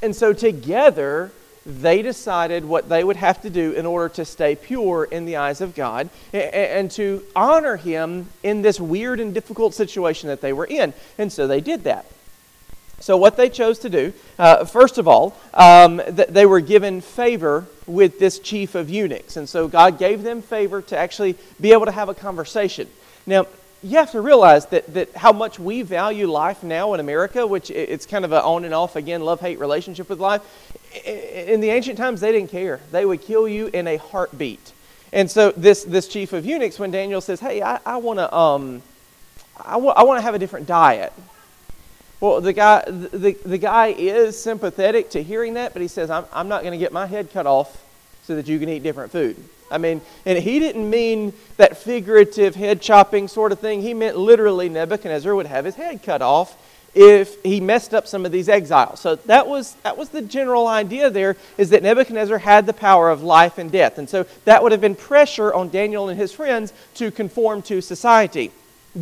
[0.02, 1.30] And so together,
[1.64, 5.36] they decided what they would have to do in order to stay pure in the
[5.36, 10.40] eyes of God and, and to honor Him in this weird and difficult situation that
[10.40, 10.92] they were in.
[11.18, 12.06] And so they did that.
[13.00, 17.00] So, what they chose to do, uh, first of all, um, th- they were given
[17.00, 19.36] favor with this chief of eunuchs.
[19.36, 22.88] And so, God gave them favor to actually be able to have a conversation.
[23.26, 23.46] Now,
[23.82, 27.70] you have to realize that, that how much we value life now in America, which
[27.70, 30.40] it's kind of an on and off again love hate relationship with life.
[31.04, 32.80] In the ancient times, they didn't care.
[32.92, 34.72] They would kill you in a heartbeat.
[35.12, 38.34] And so this this chief of eunuchs, when Daniel says, "Hey, I, I want to
[38.34, 38.82] um,
[39.56, 41.12] I, w- I want to have a different diet,"
[42.24, 46.24] Well, the guy, the, the guy is sympathetic to hearing that, but he says, I'm,
[46.32, 47.84] I'm not going to get my head cut off
[48.22, 49.36] so that you can eat different food.
[49.70, 53.82] I mean, and he didn't mean that figurative head chopping sort of thing.
[53.82, 56.56] He meant literally Nebuchadnezzar would have his head cut off
[56.94, 59.00] if he messed up some of these exiles.
[59.00, 63.10] So that was, that was the general idea there, is that Nebuchadnezzar had the power
[63.10, 63.98] of life and death.
[63.98, 67.82] And so that would have been pressure on Daniel and his friends to conform to
[67.82, 68.50] society.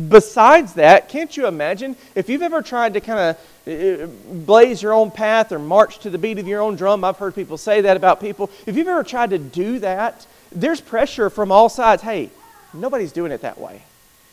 [0.09, 4.93] Besides that, can't you imagine if you've ever tried to kind of uh, blaze your
[4.93, 7.03] own path or march to the beat of your own drum?
[7.03, 8.49] I've heard people say that about people.
[8.65, 12.01] If you've ever tried to do that, there's pressure from all sides.
[12.01, 12.31] Hey,
[12.73, 13.83] nobody's doing it that way.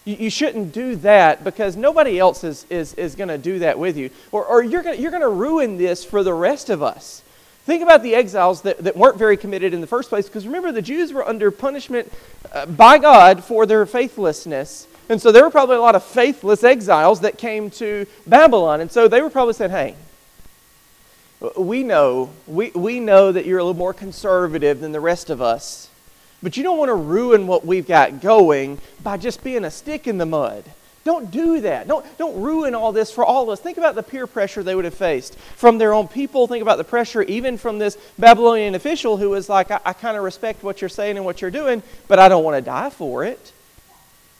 [0.06, 3.78] You, you shouldn't do that because nobody else is, is, is going to do that
[3.78, 4.08] with you.
[4.32, 7.22] Or, or you're going you're to ruin this for the rest of us.
[7.64, 10.72] Think about the exiles that, that weren't very committed in the first place because remember,
[10.72, 12.10] the Jews were under punishment
[12.50, 16.62] uh, by God for their faithlessness And so there were probably a lot of faithless
[16.62, 18.80] exiles that came to Babylon.
[18.80, 19.96] And so they were probably saying, hey,
[21.58, 25.42] we know, we, we know that you're a little more conservative than the rest of
[25.42, 25.88] us,
[26.44, 30.06] but you don't want to ruin what we've got going by just being a stick
[30.06, 30.62] in the mud.
[31.02, 31.88] Don't do that.
[31.88, 33.58] Don't, don't ruin all this for all of us.
[33.58, 36.46] Think about the peer pressure they would have faced from their own people.
[36.46, 40.16] Think about the pressure even from this Babylonian official who was like, I, I kind
[40.16, 42.90] of respect what you're saying and what you're doing, but I don't want to die
[42.90, 43.52] for it.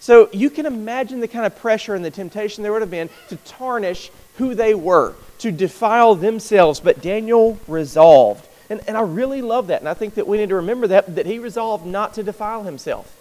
[0.01, 3.11] So you can imagine the kind of pressure and the temptation there would have been
[3.29, 6.81] to tarnish who they were, to defile themselves.
[6.81, 8.49] But Daniel resolved.
[8.71, 9.81] And, and I really love that.
[9.81, 12.65] And I think that we need to remember that, that he resolved not to defile
[12.65, 13.15] himself.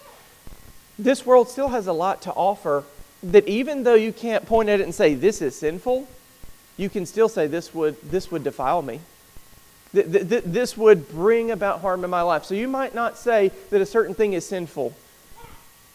[0.98, 2.84] This world still has a lot to offer
[3.24, 6.08] that even though you can't point at it and say, this is sinful,
[6.78, 9.02] you can still say, this would, this would defile me.
[9.92, 12.46] This would bring about harm in my life.
[12.46, 14.94] So you might not say that a certain thing is sinful,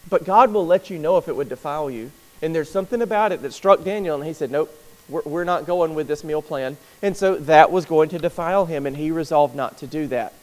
[0.09, 2.11] but God will let you know if it would defile you.
[2.41, 4.69] And there's something about it that struck Daniel, and he said, Nope,
[5.09, 6.77] we're, we're not going with this meal plan.
[7.01, 10.33] And so that was going to defile him, and he resolved not to do that.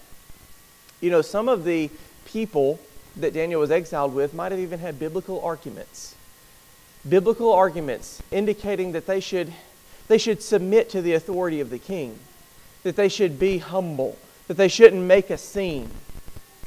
[1.01, 1.91] You know, some of the
[2.25, 2.81] people
[3.17, 6.15] that Daniel was exiled with might have even had biblical arguments
[7.09, 9.53] biblical arguments indicating that they should,
[10.09, 12.19] they should submit to the authority of the king,
[12.83, 14.17] that they should be humble,
[14.49, 15.91] that they shouldn't make a scene.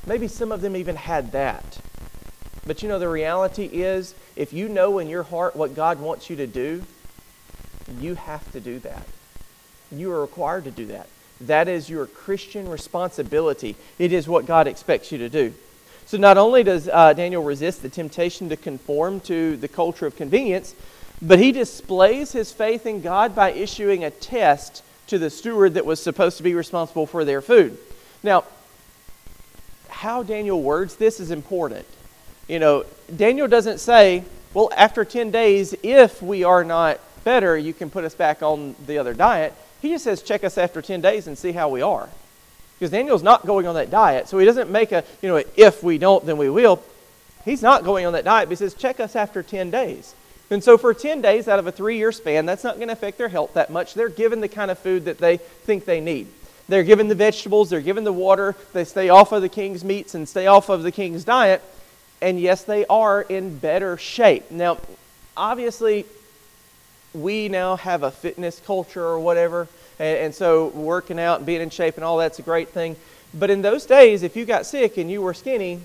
[0.05, 1.79] Maybe some of them even had that.
[2.65, 6.29] But you know, the reality is, if you know in your heart what God wants
[6.29, 6.83] you to do,
[7.99, 9.05] you have to do that.
[9.91, 11.07] You are required to do that.
[11.41, 13.75] That is your Christian responsibility.
[13.99, 15.53] It is what God expects you to do.
[16.05, 20.15] So not only does uh, Daniel resist the temptation to conform to the culture of
[20.15, 20.75] convenience,
[21.21, 25.85] but he displays his faith in God by issuing a test to the steward that
[25.85, 27.77] was supposed to be responsible for their food.
[28.23, 28.43] Now,
[29.89, 31.85] how Daniel words this is important.
[32.47, 37.73] You know, Daniel doesn't say, well, after 10 days, if we are not better, you
[37.73, 39.53] can put us back on the other diet.
[39.81, 42.07] He just says, check us after 10 days and see how we are.
[42.77, 44.27] Because Daniel's not going on that diet.
[44.27, 46.81] So he doesn't make a, you know, if we don't, then we will.
[47.43, 50.13] He's not going on that diet, but he says, check us after 10 days.
[50.49, 52.93] And so for 10 days out of a three year span, that's not going to
[52.93, 53.93] affect their health that much.
[53.93, 56.27] They're given the kind of food that they think they need.
[56.67, 60.15] They're given the vegetables, they're given the water, they stay off of the king's meats
[60.15, 61.61] and stay off of the king's diet.
[62.25, 64.49] And yes, they are in better shape.
[64.49, 64.79] Now,
[65.37, 66.07] obviously,
[67.13, 69.67] we now have a fitness culture or whatever
[69.99, 72.95] and, and so working out and being in shape and all that's a great thing.
[73.35, 75.81] But in those days, if you got sick and you were skinny,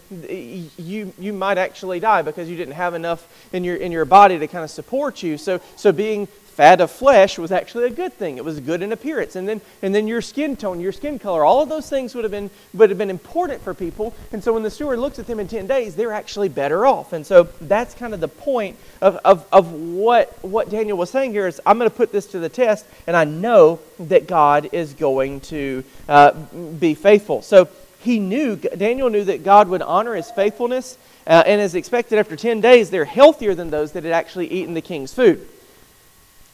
[0.78, 4.38] you, you might actually die because you didn't have enough in your, in your body
[4.38, 5.36] to kind of support you.
[5.36, 8.36] So, so being fat of flesh was actually a good thing.
[8.36, 9.36] It was good in appearance.
[9.36, 12.24] And then, and then your skin tone, your skin color, all of those things would
[12.24, 14.14] have, been, would have been important for people.
[14.32, 17.12] And so when the steward looks at them in 10 days, they're actually better off.
[17.12, 21.32] And so that's kind of the point of, of, of what, what Daniel was saying
[21.32, 24.68] here is I'm going to put this to the test, and I know that God
[24.72, 27.42] is going to uh, be faithful.
[27.42, 27.68] So
[28.00, 30.98] he knew, Daniel knew that God would honor his faithfulness.
[31.26, 34.74] Uh, and as expected, after 10 days, they're healthier than those that had actually eaten
[34.74, 35.46] the king's food.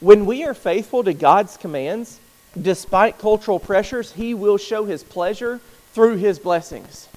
[0.00, 2.20] When we are faithful to God's commands,
[2.60, 5.60] despite cultural pressures, He will show His pleasure
[5.92, 7.08] through His blessings.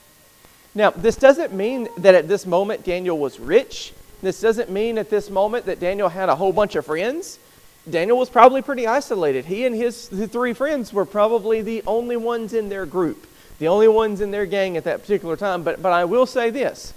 [0.73, 3.93] Now, this doesn't mean that at this moment Daniel was rich.
[4.21, 7.39] This doesn't mean at this moment that Daniel had a whole bunch of friends.
[7.89, 9.45] Daniel was probably pretty isolated.
[9.45, 13.25] He and his three friends were probably the only ones in their group,
[13.57, 15.63] the only ones in their gang at that particular time.
[15.63, 16.93] But, but I will say this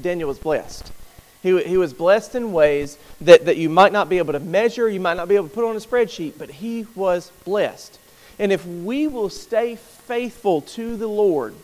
[0.00, 0.92] Daniel was blessed.
[1.42, 4.88] He, he was blessed in ways that, that you might not be able to measure,
[4.88, 7.98] you might not be able to put on a spreadsheet, but he was blessed.
[8.38, 11.54] And if we will stay faithful to the Lord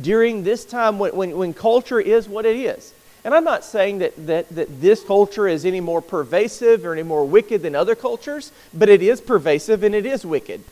[0.00, 2.92] during this time when, when, when culture is what it is,
[3.24, 7.02] and I'm not saying that, that, that this culture is any more pervasive or any
[7.02, 10.62] more wicked than other cultures, but it is pervasive and it is wicked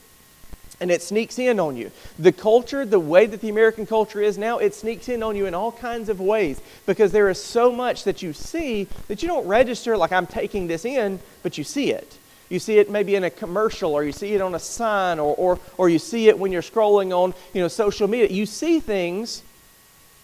[0.80, 1.90] and it sneaks in on you.
[2.18, 5.46] The culture, the way that the American culture is now, it sneaks in on you
[5.46, 9.28] in all kinds of ways because there is so much that you see that you
[9.28, 12.18] don't register like I'm taking this in, but you see it.
[12.48, 15.34] You see it maybe in a commercial or you see it on a sign or,
[15.36, 18.28] or, or you see it when you're scrolling on you know, social media.
[18.28, 19.42] You see things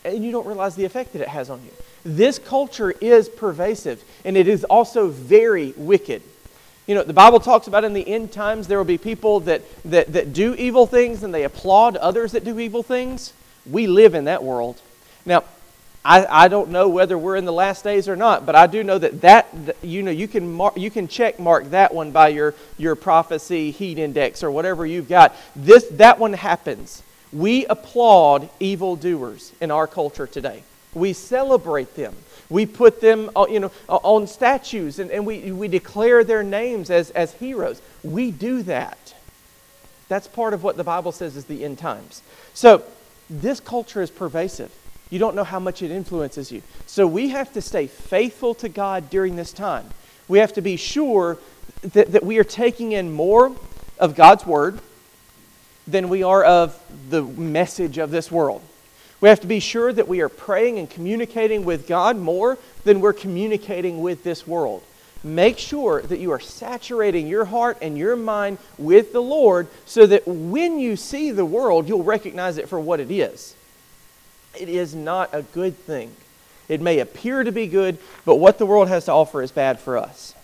[0.05, 1.71] and you don't realize the effect that it has on you.
[2.05, 6.23] This culture is pervasive and it is also very wicked.
[6.87, 9.63] You know, the Bible talks about in the end times there will be people that,
[9.85, 13.33] that, that do evil things and they applaud others that do evil things.
[13.65, 14.81] We live in that world.
[15.25, 15.45] Now,
[16.05, 18.85] I, I don't know whether we're in the last days or not, but I do
[18.85, 19.49] know that that,
[19.81, 23.71] you know, you can, mark, you can check mark that one by your, your prophecy
[23.71, 25.35] heat index or whatever you've got.
[25.57, 27.03] This, that one happens.
[27.33, 30.63] We applaud evildoers in our culture today.
[30.95, 32.15] We celebrate them.
[32.51, 36.91] We put them uh, you know, on statues and, and we, we declare their names
[36.91, 37.81] as, as heroes.
[38.03, 39.15] We do that.
[40.09, 42.23] That's part of what the Bible says is the end times.
[42.53, 42.85] So,
[43.31, 44.71] this culture is pervasive.
[45.11, 46.63] You don't know how much it influences you.
[46.87, 49.89] So, we have to stay faithful to God during this time.
[50.29, 51.39] We have to be sure
[51.83, 53.57] that, that we are taking in more
[53.99, 54.79] of God's Word
[55.87, 56.79] than we are of
[57.11, 58.63] the message of this world.
[59.25, 63.01] We have to be sure that we are praying and communicating with God more than
[63.01, 64.83] we're communicating with this world.
[65.23, 70.05] Make sure that you are saturating your heart and your mind with the Lord so
[70.05, 73.57] that when you see the world, you'll recognize it for what it is.
[74.61, 76.15] It is not a good thing.
[76.69, 79.81] It may appear to be good, but what the world has to offer is bad
[79.81, 80.35] for us.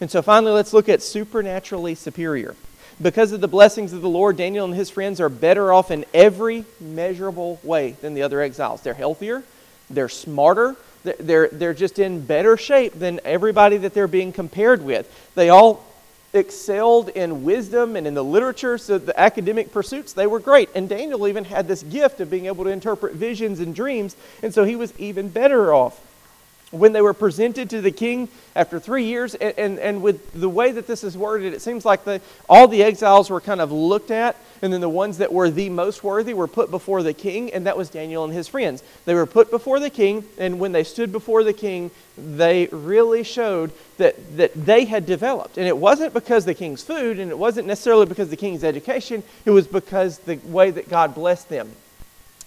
[0.00, 2.54] And so finally, let's look at supernaturally superior.
[3.00, 6.04] Because of the blessings of the Lord, Daniel and his friends are better off in
[6.12, 8.80] every measurable way than the other exiles.
[8.80, 9.44] They're healthier,
[9.88, 15.08] they're smarter, they're, they're just in better shape than everybody that they're being compared with.
[15.36, 15.84] They all
[16.32, 20.68] excelled in wisdom and in the literature, so the academic pursuits, they were great.
[20.74, 24.52] And Daniel even had this gift of being able to interpret visions and dreams, and
[24.52, 26.00] so he was even better off
[26.70, 30.48] when they were presented to the king after three years, and, and, and, with the
[30.48, 33.72] way that this is worded, it seems like the, all the exiles were kind of
[33.72, 37.14] looked at, and then the ones that were the most worthy were put before the
[37.14, 38.82] king, and that was Daniel and his friends.
[39.06, 43.22] They were put before the king, and when they stood before the king, they really
[43.22, 45.56] showed that, that they had developed.
[45.56, 49.22] And it wasn't because the king's food, and it wasn't necessarily because the king's education,
[49.46, 51.70] it was because the way that God blessed them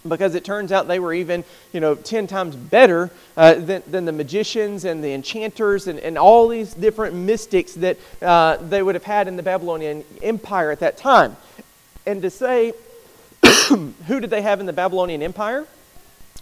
[0.08, 4.06] because it turns out they were even, you know, 10 times better uh, than, than
[4.06, 8.96] the magicians and the enchanters and, and all these different mystics that uh, they would
[8.96, 11.38] have had in the Babylonian Empire at that time.
[12.06, 12.74] And to say,
[13.68, 15.66] who did they have in the Babylonian Empire?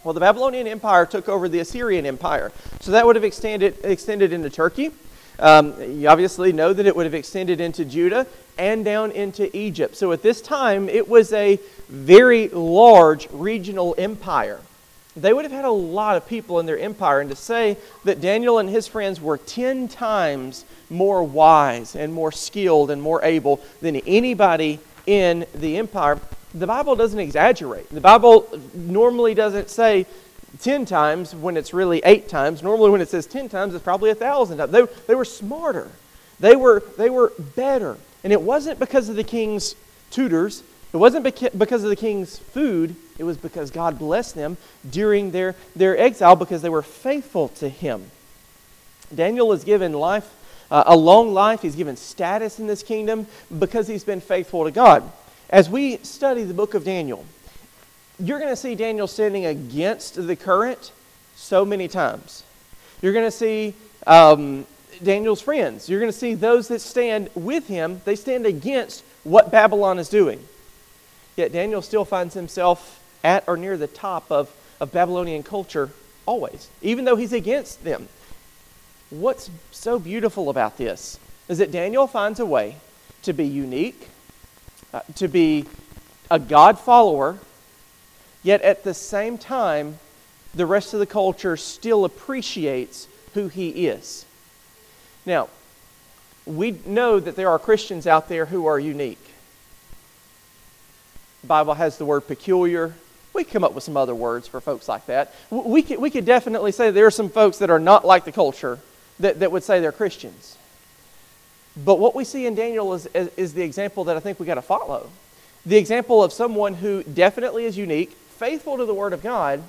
[0.03, 2.51] Well, the Babylonian Empire took over the Assyrian Empire.
[2.79, 4.91] So that would have extended, extended into Turkey.
[5.39, 9.95] Um, you obviously know that it would have extended into Judah and down into Egypt.
[9.95, 14.59] So at this time, it was a very large regional empire.
[15.15, 18.21] They would have had a lot of people in their empire, and to say that
[18.21, 23.61] Daniel and his friends were 10 times more wise and more skilled and more able
[23.81, 26.19] than anybody in the empire,
[26.53, 27.89] the Bible doesn't exaggerate.
[27.89, 30.05] The Bible normally doesn't say
[30.61, 32.63] 10 times when it's really 8 times.
[32.63, 34.71] Normally, when it says 10 times, it's probably a 1,000 times.
[34.71, 35.89] They, they were smarter,
[36.39, 37.97] they were, they were better.
[38.23, 39.75] And it wasn't because of the king's
[40.11, 44.57] tutors, it wasn't because of the king's food, it was because God blessed them
[44.89, 48.09] during their, their exile because they were faithful to him.
[49.13, 50.29] Daniel is given life,
[50.71, 51.61] uh, a long life.
[51.61, 55.09] He's given status in this kingdom because he's been faithful to God.
[55.49, 57.25] As we study the book of Daniel,
[58.19, 60.91] you're going to see Daniel standing against the current
[61.35, 62.43] so many times.
[63.01, 63.73] You're going to see
[64.05, 64.65] um,
[65.01, 65.89] Daniel's friends.
[65.89, 70.09] You're going to see those that stand with him, they stand against what Babylon is
[70.09, 70.43] doing.
[71.35, 75.89] Yet Daniel still finds himself at or near the top of, of Babylonian culture
[76.25, 78.07] always, even though he's against them.
[79.09, 82.75] What's so beautiful about this is that Daniel finds a way
[83.23, 84.09] to be unique,
[84.93, 85.65] uh, to be
[86.29, 87.39] a God follower
[88.43, 89.99] Yet at the same time,
[90.53, 94.25] the rest of the culture still appreciates who he is.
[95.25, 95.49] Now,
[96.45, 99.23] we know that there are Christians out there who are unique.
[101.41, 102.95] The Bible has the word peculiar.
[103.33, 105.33] We come up with some other words for folks like that.
[105.51, 108.31] We could, we could definitely say there are some folks that are not like the
[108.31, 108.79] culture
[109.19, 110.57] that, that would say they're Christians.
[111.77, 114.45] But what we see in Daniel is, is, is the example that I think we
[114.45, 115.09] got to follow.
[115.65, 119.61] The example of someone who definitely is unique, faithful to the Word of God,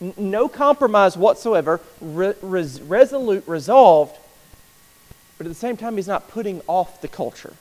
[0.00, 4.16] n- no compromise whatsoever, re- res- resolute, resolved,
[5.38, 7.54] but at the same time, he's not putting off the culture.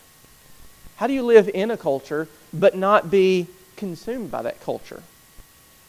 [0.98, 5.02] How do you live in a culture but not be consumed by that culture?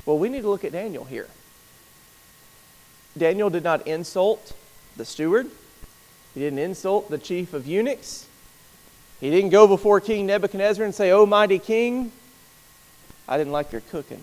[0.07, 1.29] Well, we need to look at Daniel here.
[3.19, 4.55] Daniel did not insult
[4.97, 5.51] the steward,
[6.35, 8.27] he didn't insult the chief of eunuchs.
[9.21, 12.11] He didn't go before King Nebuchadnezzar and say, Oh, mighty king,
[13.29, 14.21] I didn't like your cooking.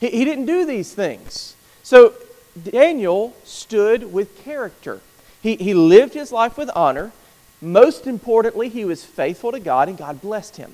[0.00, 1.54] He, he didn't do these things.
[1.82, 2.14] So
[2.62, 5.00] Daniel stood with character.
[5.42, 7.12] He, he lived his life with honor.
[7.62, 10.72] Most importantly, he was faithful to God, and God blessed him.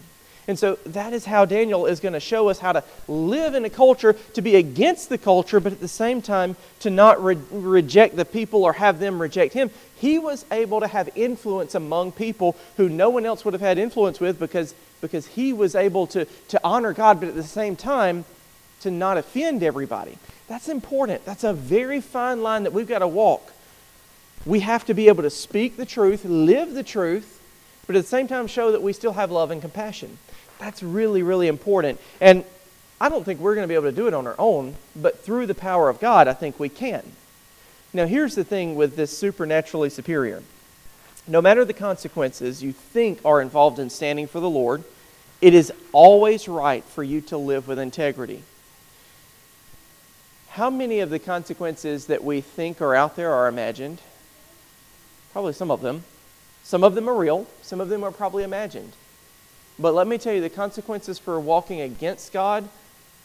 [0.49, 3.65] And so that is how Daniel is going to show us how to live in
[3.65, 7.37] a culture, to be against the culture, but at the same time to not re-
[7.51, 9.71] reject the people or have them reject him.
[9.97, 13.77] He was able to have influence among people who no one else would have had
[13.77, 17.75] influence with because, because he was able to, to honor God, but at the same
[17.75, 18.25] time
[18.81, 20.19] to not offend everybody.
[20.49, 21.25] That's important.
[21.25, 23.53] That's a very fine line that we've got to walk.
[24.45, 27.41] We have to be able to speak the truth, live the truth,
[27.87, 30.19] but at the same time show that we still have love and compassion.
[30.59, 32.01] That's really, really important.
[32.21, 32.45] And
[33.01, 35.21] I don't think we're going to be able to do it on our own, but
[35.21, 37.03] through the power of God, I think we can.
[37.93, 40.43] Now, here's the thing with this supernaturally superior
[41.29, 44.85] no matter the consequences you think are involved in standing for the Lord,
[45.41, 48.43] it is always right for you to live with integrity.
[50.57, 54.01] How many of the consequences that we think are out there are imagined?
[55.33, 56.05] Probably some of them.
[56.63, 58.95] Some of them are real, some of them are probably imagined.
[59.79, 62.67] But let me tell you, the consequences for walking against God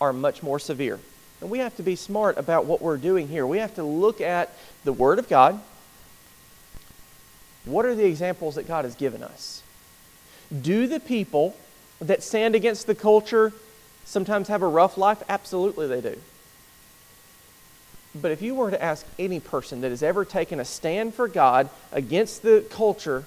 [0.02, 1.00] are much more severe.
[1.40, 3.48] And we have to be smart about what we're doing here.
[3.48, 4.50] We have to look at
[4.84, 5.58] the Word of God.
[7.64, 9.64] What are the examples that God has given us?
[10.62, 11.56] Do the people
[12.02, 13.54] that stand against the culture
[14.04, 15.24] sometimes have a rough life?
[15.30, 16.20] Absolutely, they do.
[18.14, 21.28] But if you were to ask any person that has ever taken a stand for
[21.28, 23.26] God against the culture,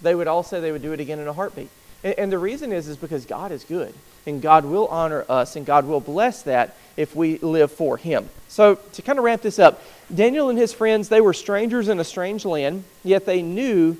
[0.00, 1.70] they would all say they would do it again in a heartbeat.
[2.04, 3.92] And, and the reason is, is because God is good,
[4.26, 8.28] and God will honor us, and God will bless that if we live for Him.
[8.48, 9.82] So to kind of wrap this up,
[10.14, 13.96] Daniel and his friends, they were strangers in a strange land, yet they knew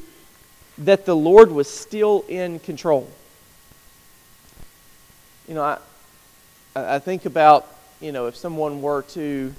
[0.79, 3.11] that the Lord was still in control.
[5.49, 5.79] You know, I,
[6.75, 7.67] I think about,
[8.01, 9.55] you know, if someone were to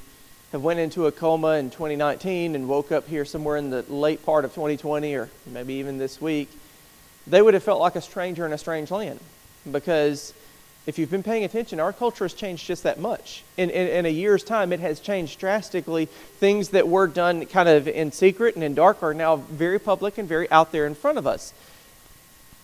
[0.62, 4.46] went into a coma in 2019 and woke up here somewhere in the late part
[4.46, 6.50] of 2020 or maybe even this week,
[7.26, 9.20] they would have felt like a stranger in a strange land
[9.72, 10.34] because
[10.86, 13.44] if you've been paying attention, our culture has changed just that much.
[13.56, 16.06] In, in, in, a year's time, it has changed drastically.
[16.06, 20.18] Things that were done kind of in secret and in dark are now very public
[20.18, 21.54] and very out there in front of us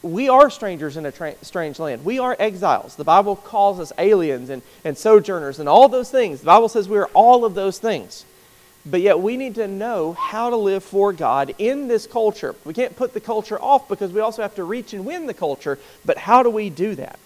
[0.02, 2.06] we are strangers in a tra- strange land.
[2.06, 2.96] We are exiles.
[2.96, 6.40] The Bible calls us aliens and, and sojourners and all those things.
[6.40, 8.26] The Bible says we are all of those things.
[8.86, 12.56] But yet we need to know how to live for God in this culture.
[12.64, 15.34] We can't put the culture off because we also have to reach and win the
[15.34, 15.78] culture.
[16.06, 17.20] But how do we do that?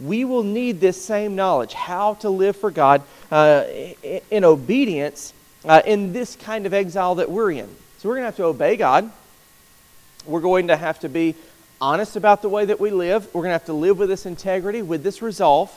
[0.00, 3.64] We will need this same knowledge how to live for God uh,
[4.30, 7.68] in obedience uh, in this kind of exile that we're in.
[7.98, 9.10] So we're going to have to obey God.
[10.24, 11.34] We're going to have to be
[11.82, 13.26] honest about the way that we live.
[13.34, 15.68] We're going to have to live with this integrity, with this resolve.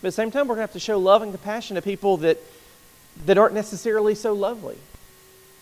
[0.00, 1.82] But at the same time, we're going to have to show love and compassion to
[1.82, 2.38] people that,
[3.26, 4.78] that aren't necessarily so lovely.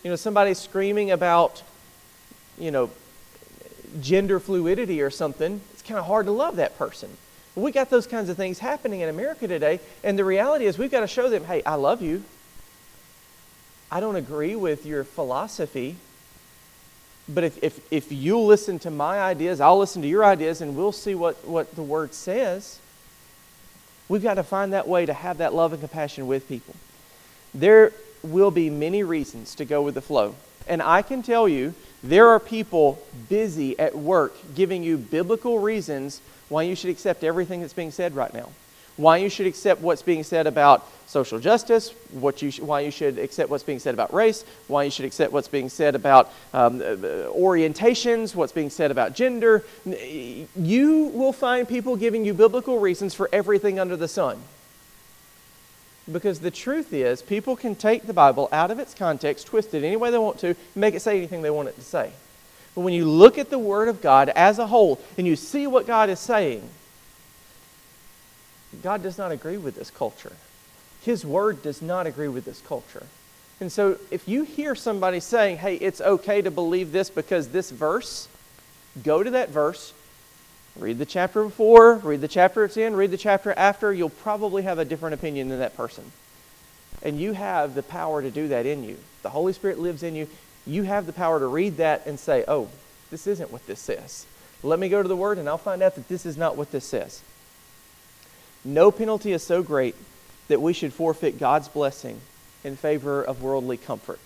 [0.03, 1.63] You know, somebody screaming about,
[2.59, 2.91] you know,
[3.99, 7.09] gender fluidity or something, it's kind of hard to love that person.
[7.55, 10.91] We got those kinds of things happening in America today, and the reality is we've
[10.91, 12.23] got to show them, hey, I love you.
[13.91, 15.95] I don't agree with your philosophy,
[17.27, 20.75] but if, if, if you'll listen to my ideas, I'll listen to your ideas, and
[20.75, 22.79] we'll see what, what the Word says.
[24.09, 26.75] We've got to find that way to have that love and compassion with people.
[27.53, 30.35] There will be many reasons to go with the flow.
[30.67, 36.21] And I can tell you, there are people busy at work giving you biblical reasons
[36.49, 38.49] why you should accept everything that's being said right now
[38.97, 42.91] why you should accept what's being said about social justice, what you sh- why you
[42.91, 46.31] should accept what's being said about race, why you should accept what's being said about
[46.53, 49.63] um, uh, orientations, what's being said about gender.
[49.85, 54.39] You will find people giving you biblical reasons for everything under the sun.
[56.11, 59.83] Because the truth is, people can take the Bible out of its context, twist it
[59.83, 62.11] any way they want to, make it say anything they want it to say.
[62.75, 65.67] But when you look at the Word of God as a whole and you see
[65.67, 66.67] what God is saying,
[68.81, 70.33] God does not agree with this culture.
[71.01, 73.05] His word does not agree with this culture.
[73.59, 77.71] And so if you hear somebody saying, hey, it's okay to believe this because this
[77.71, 78.27] verse,
[79.03, 79.93] go to that verse,
[80.77, 84.63] read the chapter before, read the chapter it's in, read the chapter after, you'll probably
[84.63, 86.03] have a different opinion than that person.
[87.01, 88.97] And you have the power to do that in you.
[89.21, 90.27] The Holy Spirit lives in you.
[90.65, 92.69] You have the power to read that and say, oh,
[93.11, 94.25] this isn't what this says.
[94.63, 96.71] Let me go to the Word and I'll find out that this is not what
[96.71, 97.21] this says.
[98.65, 99.95] No penalty is so great
[100.47, 102.19] that we should forfeit God's blessing
[102.63, 104.19] in favor of worldly comfort.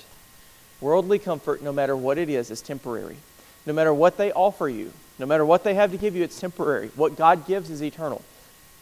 [0.79, 3.17] Worldly comfort, no matter what it is, is temporary.
[3.65, 6.39] No matter what they offer you, no matter what they have to give you, it's
[6.39, 6.89] temporary.
[6.95, 8.23] What God gives is eternal.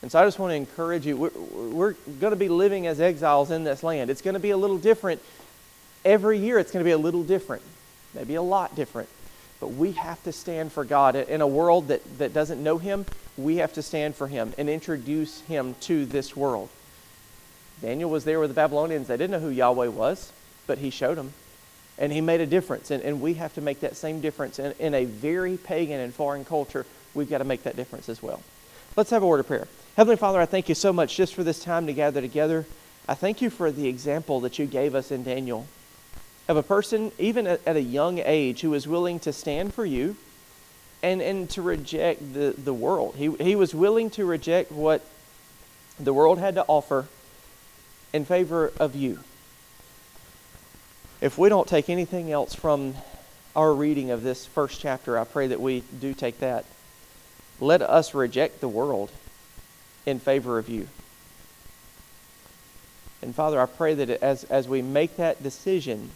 [0.01, 1.17] And so I just want to encourage you.
[1.17, 4.09] We're, we're going to be living as exiles in this land.
[4.09, 5.21] It's going to be a little different.
[6.03, 7.63] Every year, it's going to be a little different,
[8.13, 9.09] maybe a lot different.
[9.65, 11.15] But we have to stand for God.
[11.15, 13.03] In a world that, that doesn't know Him,
[13.35, 16.69] we have to stand for Him and introduce Him to this world.
[17.81, 19.07] Daniel was there with the Babylonians.
[19.07, 20.31] They didn't know who Yahweh was,
[20.67, 21.33] but He showed them.
[21.97, 22.91] And He made a difference.
[22.91, 24.59] And, and we have to make that same difference.
[24.59, 26.85] In, in a very pagan and foreign culture,
[27.15, 28.43] we've got to make that difference as well.
[28.95, 29.67] Let's have a word of prayer.
[29.97, 32.67] Heavenly Father, I thank you so much just for this time to gather together.
[33.09, 35.65] I thank you for the example that you gave us in Daniel
[36.47, 40.15] of a person, even at, a young age, who was willing to stand for you
[41.01, 43.15] and, and to reject the, the world.
[43.15, 45.05] He, he was willing to reject what
[45.99, 47.07] the world had to offer
[48.13, 49.19] in favor of you.
[51.21, 52.95] If we don't take anything else from
[53.55, 56.65] our reading of this first chapter, I pray that we do take that.
[57.59, 59.11] Let us reject the world
[60.05, 60.87] in favor of you.
[63.21, 66.11] And Father, I pray that as, as we make that decision,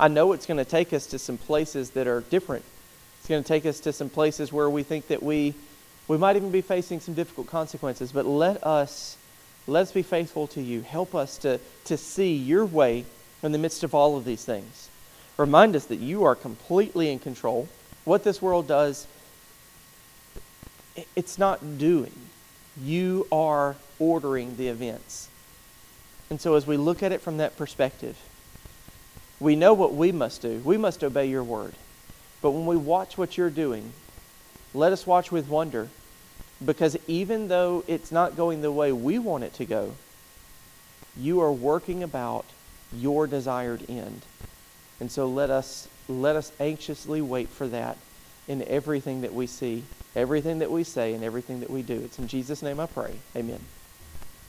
[0.00, 2.64] I know it's going to take us to some places that are different.
[3.18, 5.54] It's going to take us to some places where we think that we,
[6.08, 8.10] we might even be facing some difficult consequences.
[8.10, 9.18] But let us,
[9.66, 10.80] let us be faithful to you.
[10.80, 13.04] Help us to, to see your way
[13.42, 14.88] in the midst of all of these things.
[15.36, 17.68] Remind us that you are completely in control.
[18.06, 19.06] What this world does,
[21.14, 22.12] it's not doing.
[22.82, 25.28] You are ordering the events.
[26.30, 28.16] And so as we look at it from that perspective,
[29.40, 30.60] we know what we must do.
[30.64, 31.74] We must obey your word.
[32.42, 33.92] But when we watch what you're doing,
[34.74, 35.88] let us watch with wonder
[36.64, 39.94] because even though it's not going the way we want it to go,
[41.16, 42.44] you are working about
[42.92, 44.22] your desired end.
[45.00, 47.96] And so let us let us anxiously wait for that
[48.48, 49.84] in everything that we see,
[50.16, 51.94] everything that we say, and everything that we do.
[51.94, 53.14] It's in Jesus' name I pray.
[53.36, 53.60] Amen.